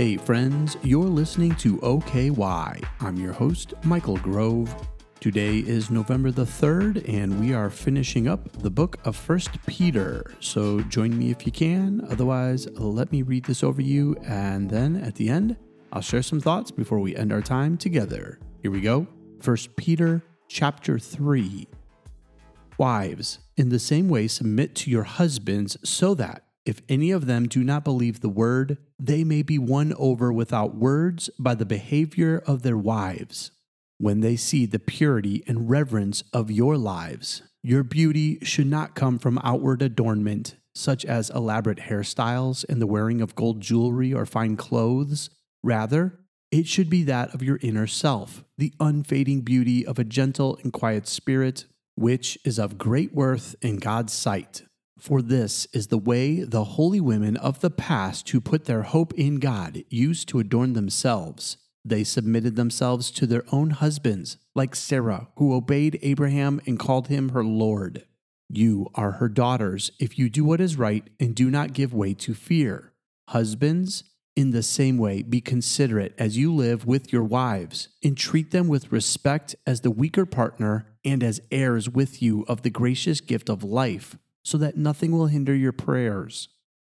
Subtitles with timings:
[0.00, 2.82] Hey, friends, you're listening to OKY.
[3.00, 4.74] I'm your host, Michael Grove.
[5.20, 10.32] Today is November the 3rd, and we are finishing up the book of First Peter.
[10.40, 12.00] So join me if you can.
[12.08, 15.58] Otherwise, let me read this over you, and then at the end,
[15.92, 18.38] I'll share some thoughts before we end our time together.
[18.62, 19.06] Here we go.
[19.40, 21.68] First Peter chapter 3.
[22.78, 27.48] Wives, in the same way, submit to your husbands so that if any of them
[27.48, 32.42] do not believe the word, they may be won over without words by the behavior
[32.46, 33.50] of their wives.
[33.98, 39.18] When they see the purity and reverence of your lives, your beauty should not come
[39.18, 44.56] from outward adornment, such as elaborate hairstyles and the wearing of gold jewelry or fine
[44.56, 45.30] clothes.
[45.62, 46.20] Rather,
[46.50, 50.72] it should be that of your inner self, the unfading beauty of a gentle and
[50.72, 54.62] quiet spirit, which is of great worth in God's sight.
[55.00, 59.14] For this is the way the holy women of the past who put their hope
[59.14, 61.56] in God used to adorn themselves.
[61.82, 67.30] They submitted themselves to their own husbands, like Sarah, who obeyed Abraham and called him
[67.30, 68.04] her Lord.
[68.50, 72.12] You are her daughters if you do what is right and do not give way
[72.14, 72.92] to fear.
[73.28, 74.04] Husbands,
[74.36, 78.68] in the same way, be considerate as you live with your wives, and treat them
[78.68, 83.48] with respect as the weaker partner and as heirs with you of the gracious gift
[83.48, 86.48] of life, so that nothing will hinder your prayers.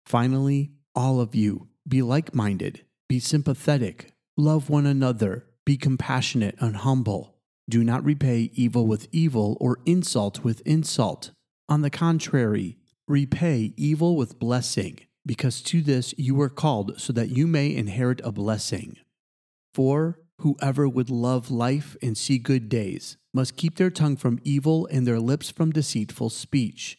[0.04, 6.76] Finally, all of you, be like minded, be sympathetic, love one another, be compassionate and
[6.76, 7.36] humble.
[7.68, 11.30] Do not repay evil with evil or insult with insult.
[11.68, 17.30] On the contrary, repay evil with blessing, because to this you were called, so that
[17.30, 18.96] you may inherit a blessing.
[19.72, 24.88] For whoever would love life and see good days must keep their tongue from evil
[24.90, 26.98] and their lips from deceitful speech.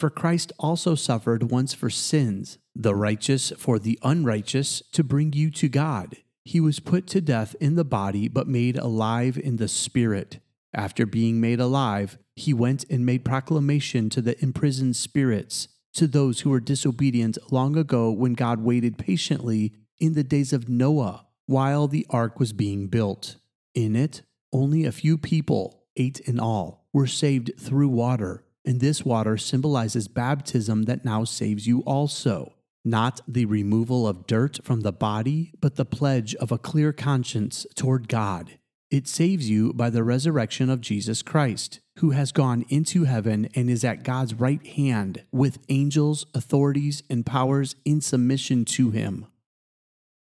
[0.00, 5.50] For Christ also suffered once for sins, the righteous for the unrighteous, to bring you
[5.50, 6.16] to God.
[6.42, 10.38] He was put to death in the body, but made alive in the spirit.
[10.72, 16.40] After being made alive, he went and made proclamation to the imprisoned spirits, to those
[16.40, 21.88] who were disobedient long ago when God waited patiently in the days of Noah while
[21.88, 23.36] the ark was being built.
[23.74, 29.04] In it, only a few people, eight in all, were saved through water, and this
[29.04, 32.54] water symbolizes baptism that now saves you also.
[32.84, 37.66] Not the removal of dirt from the body, but the pledge of a clear conscience
[37.74, 38.58] toward God.
[38.90, 43.70] It saves you by the resurrection of Jesus Christ, who has gone into heaven and
[43.70, 49.26] is at God's right hand with angels, authorities, and powers in submission to him.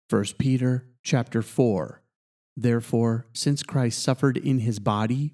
[0.09, 2.01] 1 Peter chapter 4
[2.55, 5.33] Therefore, since Christ suffered in his body,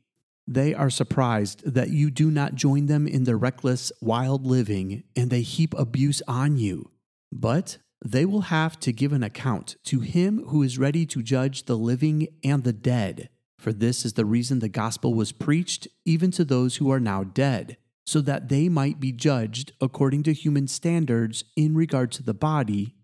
[0.51, 5.29] They are surprised that you do not join them in their reckless, wild living, and
[5.29, 6.91] they heap abuse on you.
[7.31, 11.63] But they will have to give an account to him who is ready to judge
[11.63, 13.29] the living and the dead.
[13.59, 17.23] For this is the reason the gospel was preached even to those who are now
[17.23, 22.33] dead, so that they might be judged according to human standards in regard to the
[22.33, 22.95] body,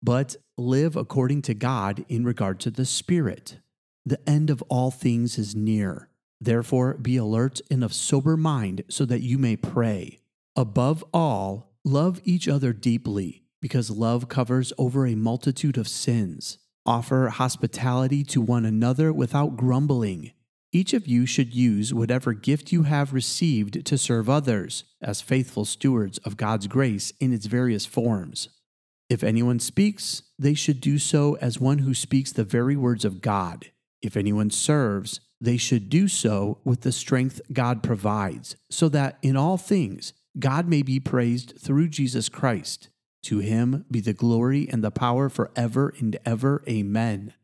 [0.00, 3.58] but live according to God in regard to the spirit.
[4.06, 6.08] The end of all things is near.
[6.44, 10.18] Therefore, be alert and of sober mind so that you may pray.
[10.56, 16.58] Above all, love each other deeply because love covers over a multitude of sins.
[16.84, 20.32] Offer hospitality to one another without grumbling.
[20.72, 25.64] each of you should use whatever gift you have received to serve others as faithful
[25.64, 28.48] stewards of God's grace in its various forms.
[29.10, 33.20] If anyone speaks, they should do so as one who speaks the very words of
[33.20, 33.70] God.
[34.02, 39.36] If anyone serves, they should do so with the strength God provides, so that in
[39.36, 42.88] all things God may be praised through Jesus Christ.
[43.24, 46.64] To him be the glory and the power forever and ever.
[46.68, 47.34] Amen.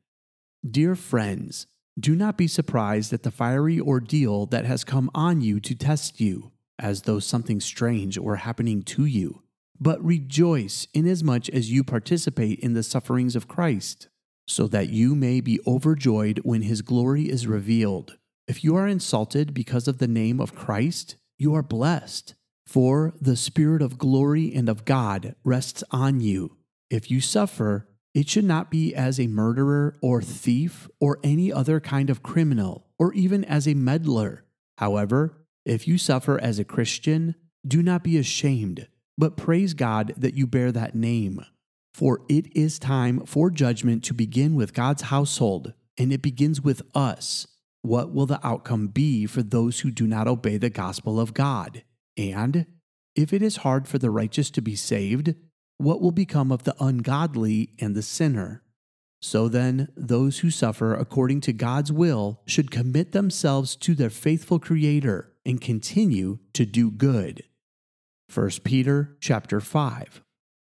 [0.69, 1.67] Dear friends,
[1.99, 6.21] do not be surprised at the fiery ordeal that has come on you to test
[6.21, 9.43] you, as though something strange were happening to you.
[9.81, 14.09] But rejoice inasmuch as you participate in the sufferings of Christ,
[14.49, 18.17] so that you may be overjoyed when his glory is revealed.
[18.49, 22.35] If you are insulted because of the name of Christ, you are blessed,
[22.67, 26.57] for the Spirit of glory and of God rests on you.
[26.91, 31.79] If you suffer, it should not be as a murderer or thief or any other
[31.79, 34.45] kind of criminal or even as a meddler.
[34.79, 37.35] However, if you suffer as a Christian,
[37.67, 41.45] do not be ashamed, but praise God that you bear that name.
[41.95, 46.83] For it is time for judgment to begin with God's household, and it begins with
[46.95, 47.47] us.
[47.83, 51.83] What will the outcome be for those who do not obey the gospel of God?
[52.17, 52.67] And
[53.15, 55.35] if it is hard for the righteous to be saved,
[55.79, 58.63] what will become of the ungodly and the sinner?
[59.21, 64.61] So then, those who suffer according to God's will should commit themselves to their faithful
[64.61, 67.43] Creator and continue to do good.
[68.33, 70.23] 1 Peter chapter 5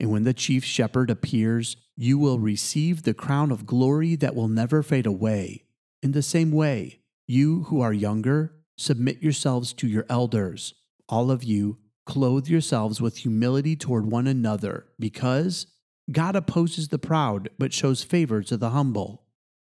[0.00, 4.48] And when the chief shepherd appears, you will receive the crown of glory that will
[4.48, 5.64] never fade away.
[6.02, 10.74] In the same way, you who are younger, submit yourselves to your elders.
[11.08, 11.78] All of you,
[12.08, 15.66] Clothe yourselves with humility toward one another, because
[16.10, 19.26] God opposes the proud, but shows favor to the humble.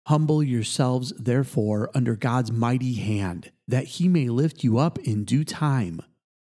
[0.08, 5.44] Humble yourselves, therefore, under God's mighty hand, that he may lift you up in due
[5.44, 6.02] time.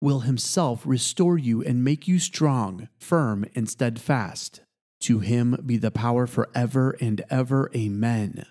[0.00, 4.60] will himself restore you and make you strong, firm, and steadfast.
[5.02, 7.70] To him be the power forever and ever.
[7.74, 8.46] Amen.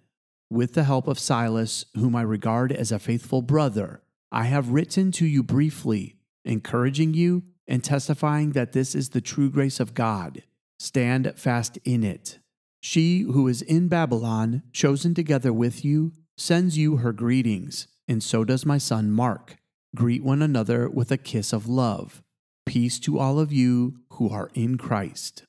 [0.49, 4.01] With the help of Silas, whom I regard as a faithful brother,
[4.31, 9.49] I have written to you briefly, encouraging you and testifying that this is the true
[9.49, 10.43] grace of God.
[10.79, 12.39] Stand fast in it.
[12.81, 18.43] She who is in Babylon, chosen together with you, sends you her greetings, and so
[18.43, 19.58] does my son Mark.
[19.95, 22.21] Greet one another with a kiss of love.
[22.65, 25.43] Peace to all of you who are in Christ.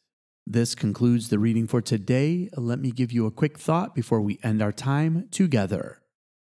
[0.47, 2.49] This concludes the reading for today.
[2.57, 6.01] Let me give you a quick thought before we end our time together.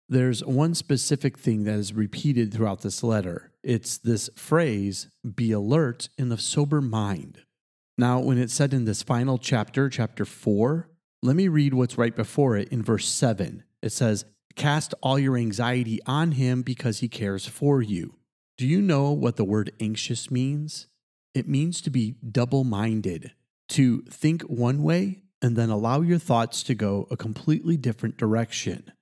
[0.08, 3.50] There's one specific thing that is repeated throughout this letter.
[3.64, 7.40] It's this phrase, be alert in of sober mind.
[7.98, 10.88] Now, when it's said in this final chapter, chapter 4,
[11.22, 13.64] let me read what's right before it in verse 7.
[13.82, 14.24] It says,
[14.56, 18.16] Cast all your anxiety on him because he cares for you.
[18.58, 20.86] Do you know what the word anxious means?
[21.34, 23.32] It means to be double minded,
[23.70, 28.92] to think one way and then allow your thoughts to go a completely different direction.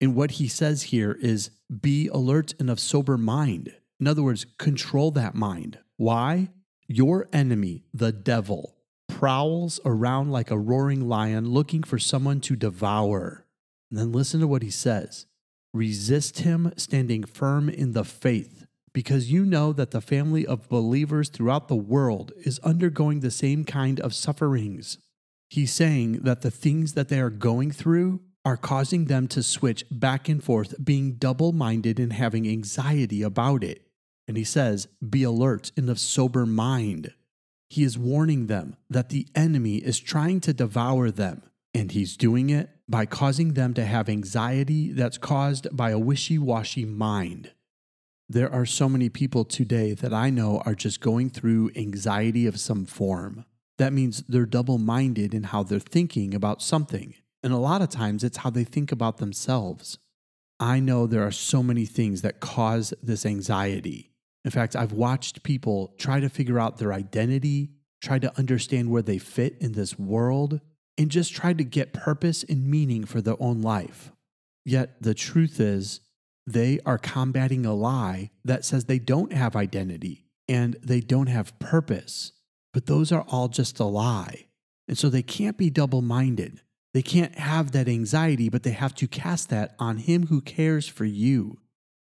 [0.00, 3.72] And what he says here is be alert and of sober mind.
[4.00, 5.78] In other words, control that mind.
[5.96, 6.50] Why?
[6.88, 8.74] Your enemy, the devil,
[9.08, 13.43] prowls around like a roaring lion looking for someone to devour.
[13.94, 15.26] And then listen to what he says
[15.72, 21.28] resist him, standing firm in the faith, because you know that the family of believers
[21.28, 24.98] throughout the world is undergoing the same kind of sufferings.
[25.48, 29.84] He's saying that the things that they are going through are causing them to switch
[29.92, 33.86] back and forth, being double minded and having anxiety about it.
[34.26, 37.14] And he says, Be alert and of sober mind.
[37.68, 42.50] He is warning them that the enemy is trying to devour them, and he's doing
[42.50, 47.52] it by causing them to have anxiety that's caused by a wishy washy mind.
[48.28, 52.58] There are so many people today that I know are just going through anxiety of
[52.58, 53.44] some form.
[53.78, 57.14] That means they're double minded in how they're thinking about something.
[57.42, 59.98] And a lot of times it's how they think about themselves.
[60.60, 64.12] I know there are so many things that cause this anxiety.
[64.44, 67.70] In fact, I've watched people try to figure out their identity,
[68.02, 70.60] try to understand where they fit in this world,
[70.96, 74.12] and just try to get purpose and meaning for their own life.
[74.64, 76.00] Yet the truth is,
[76.46, 81.58] they are combating a lie that says they don't have identity and they don't have
[81.58, 82.32] purpose.
[82.72, 84.46] But those are all just a lie.
[84.86, 86.60] And so they can't be double minded.
[86.92, 90.86] They can't have that anxiety, but they have to cast that on Him who cares
[90.86, 91.58] for you.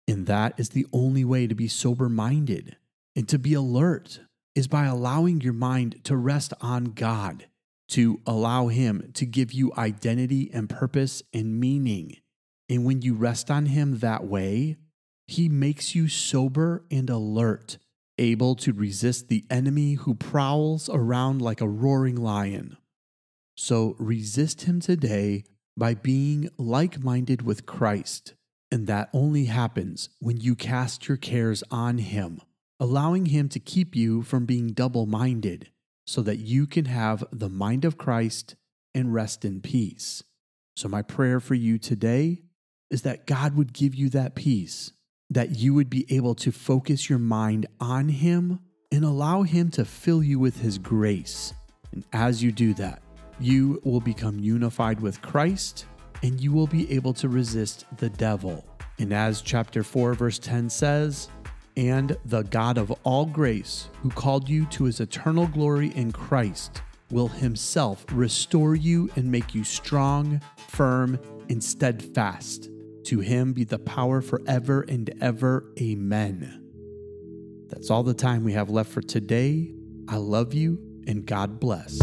[0.07, 2.75] And that is the only way to be sober minded
[3.15, 4.19] and to be alert
[4.53, 7.45] is by allowing your mind to rest on God,
[7.89, 12.17] to allow Him to give you identity and purpose and meaning.
[12.69, 14.77] And when you rest on Him that way,
[15.27, 17.77] He makes you sober and alert,
[18.17, 22.77] able to resist the enemy who prowls around like a roaring lion.
[23.55, 25.43] So resist Him today
[25.77, 28.33] by being like minded with Christ.
[28.71, 32.41] And that only happens when you cast your cares on Him,
[32.79, 35.69] allowing Him to keep you from being double minded
[36.05, 38.55] so that you can have the mind of Christ
[38.93, 40.23] and rest in peace.
[40.75, 42.43] So, my prayer for you today
[42.89, 44.91] is that God would give you that peace,
[45.29, 48.59] that you would be able to focus your mind on Him
[48.91, 51.53] and allow Him to fill you with His grace.
[51.91, 53.01] And as you do that,
[53.39, 55.85] you will become unified with Christ
[56.23, 58.65] and you will be able to resist the devil.
[58.99, 61.29] And as chapter 4, verse 10 says,
[61.77, 66.81] and the God of all grace, who called you to his eternal glory in Christ,
[67.11, 72.69] will himself restore you and make you strong, firm, and steadfast.
[73.05, 75.71] To him be the power forever and ever.
[75.79, 76.61] Amen.
[77.69, 79.73] That's all the time we have left for today.
[80.07, 81.99] I love you and God bless.